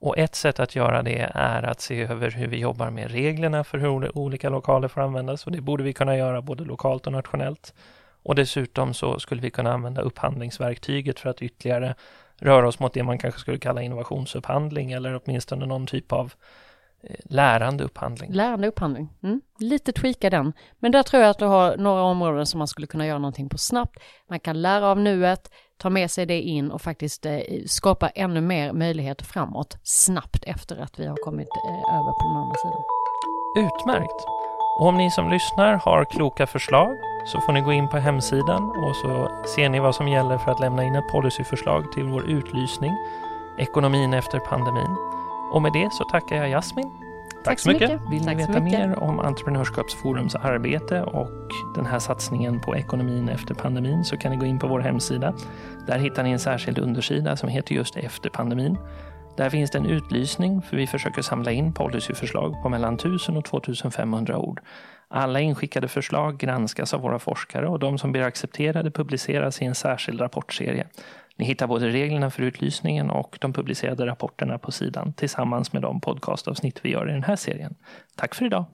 Och 0.00 0.18
ett 0.18 0.34
sätt 0.34 0.60
att 0.60 0.76
göra 0.76 1.02
det 1.02 1.30
är 1.34 1.62
att 1.62 1.80
se 1.80 2.02
över 2.02 2.30
hur 2.30 2.46
vi 2.46 2.58
jobbar 2.58 2.90
med 2.90 3.10
reglerna 3.10 3.64
för 3.64 3.78
hur 3.78 4.18
olika 4.18 4.50
lokaler 4.50 4.88
får 4.88 5.00
användas 5.00 5.46
och 5.46 5.52
det 5.52 5.60
borde 5.60 5.82
vi 5.82 5.92
kunna 5.92 6.16
göra 6.16 6.42
både 6.42 6.64
lokalt 6.64 7.06
och 7.06 7.12
nationellt. 7.12 7.74
Och 8.22 8.34
dessutom 8.34 8.94
så 8.94 9.18
skulle 9.18 9.40
vi 9.40 9.50
kunna 9.50 9.72
använda 9.72 10.02
upphandlingsverktyget 10.02 11.20
för 11.20 11.30
att 11.30 11.42
ytterligare 11.42 11.94
röra 12.36 12.68
oss 12.68 12.80
mot 12.80 12.92
det 12.92 13.02
man 13.02 13.18
kanske 13.18 13.40
skulle 13.40 13.58
kalla 13.58 13.82
innovationsupphandling 13.82 14.92
eller 14.92 15.20
åtminstone 15.24 15.66
någon 15.66 15.86
typ 15.86 16.12
av 16.12 16.32
Eh, 17.02 17.16
lärande 17.24 17.84
upphandling. 17.84 18.32
Lärande 18.32 18.68
upphandling. 18.68 19.08
Mm. 19.22 19.40
Lite 19.58 19.92
tweaka 19.92 20.30
den. 20.30 20.52
Men 20.78 20.92
där 20.92 21.02
tror 21.02 21.22
jag 21.22 21.30
att 21.30 21.38
du 21.38 21.44
har 21.44 21.76
några 21.76 22.02
områden 22.02 22.46
som 22.46 22.58
man 22.58 22.68
skulle 22.68 22.86
kunna 22.86 23.06
göra 23.06 23.18
någonting 23.18 23.48
på 23.48 23.58
snabbt. 23.58 23.98
Man 24.28 24.40
kan 24.40 24.62
lära 24.62 24.86
av 24.86 25.00
nuet, 25.00 25.50
ta 25.76 25.90
med 25.90 26.10
sig 26.10 26.26
det 26.26 26.40
in 26.40 26.70
och 26.70 26.82
faktiskt 26.82 27.26
eh, 27.26 27.40
skapa 27.66 28.08
ännu 28.08 28.40
mer 28.40 28.72
möjligheter 28.72 29.24
framåt 29.24 29.78
snabbt 29.82 30.44
efter 30.44 30.76
att 30.76 30.98
vi 30.98 31.06
har 31.06 31.16
kommit 31.16 31.48
eh, 31.48 31.94
över 31.94 32.12
på 32.12 32.28
den 32.28 32.36
andra 32.36 32.54
sidan. 32.54 32.82
Utmärkt! 33.56 34.37
Och 34.78 34.86
om 34.86 34.96
ni 34.96 35.10
som 35.10 35.30
lyssnar 35.30 35.76
har 35.76 36.04
kloka 36.04 36.46
förslag 36.46 36.96
så 37.26 37.40
får 37.40 37.52
ni 37.52 37.60
gå 37.60 37.72
in 37.72 37.88
på 37.88 37.96
hemsidan 37.96 38.70
och 38.70 38.96
så 38.96 39.30
ser 39.54 39.68
ni 39.68 39.80
vad 39.80 39.94
som 39.94 40.08
gäller 40.08 40.38
för 40.38 40.50
att 40.50 40.60
lämna 40.60 40.84
in 40.84 40.94
ett 40.94 41.08
policyförslag 41.08 41.92
till 41.92 42.04
vår 42.04 42.30
utlysning 42.30 42.92
Ekonomin 43.58 44.14
efter 44.14 44.38
pandemin. 44.38 44.96
Och 45.52 45.62
med 45.62 45.72
det 45.72 45.92
så 45.92 46.04
tackar 46.04 46.36
jag 46.36 46.48
Jasmin. 46.48 46.90
Tack, 47.30 47.44
Tack 47.44 47.58
så 47.58 47.70
mycket. 47.70 48.00
Vill 48.10 48.24
Tack 48.24 48.36
ni 48.36 48.46
veta 48.46 48.60
mer 48.60 48.98
om 48.98 49.20
Entreprenörskapsforums 49.20 50.34
arbete 50.34 51.02
och 51.02 51.50
den 51.74 51.86
här 51.86 51.98
satsningen 51.98 52.60
på 52.60 52.76
ekonomin 52.76 53.28
efter 53.28 53.54
pandemin 53.54 54.04
så 54.04 54.16
kan 54.16 54.30
ni 54.30 54.36
gå 54.36 54.46
in 54.46 54.58
på 54.58 54.66
vår 54.66 54.80
hemsida. 54.80 55.34
Där 55.86 55.98
hittar 55.98 56.22
ni 56.22 56.30
en 56.30 56.38
särskild 56.38 56.78
undersida 56.78 57.36
som 57.36 57.48
heter 57.48 57.74
just 57.74 57.96
Efter 57.96 58.30
pandemin. 58.30 58.78
Där 59.38 59.50
finns 59.50 59.70
det 59.70 59.78
en 59.78 59.86
utlysning 59.86 60.62
för 60.62 60.76
vi 60.76 60.86
försöker 60.86 61.22
samla 61.22 61.52
in 61.52 61.72
policyförslag 61.72 62.62
på 62.62 62.68
mellan 62.68 62.94
1000 62.94 63.36
och 63.36 63.44
2500 63.44 64.38
ord. 64.38 64.60
Alla 65.08 65.40
inskickade 65.40 65.88
förslag 65.88 66.38
granskas 66.38 66.94
av 66.94 67.00
våra 67.00 67.18
forskare 67.18 67.68
och 67.68 67.78
de 67.78 67.98
som 67.98 68.12
blir 68.12 68.22
accepterade 68.22 68.90
publiceras 68.90 69.62
i 69.62 69.64
en 69.64 69.74
särskild 69.74 70.20
rapportserie. 70.20 70.86
Ni 71.36 71.44
hittar 71.44 71.66
både 71.66 71.88
reglerna 71.88 72.30
för 72.30 72.42
utlysningen 72.42 73.10
och 73.10 73.38
de 73.40 73.52
publicerade 73.52 74.06
rapporterna 74.06 74.58
på 74.58 74.72
sidan 74.72 75.12
tillsammans 75.12 75.72
med 75.72 75.82
de 75.82 76.00
podcastavsnitt 76.00 76.80
vi 76.82 76.90
gör 76.90 77.08
i 77.08 77.12
den 77.12 77.24
här 77.24 77.36
serien. 77.36 77.74
Tack 78.16 78.34
för 78.34 78.44
idag! 78.44 78.64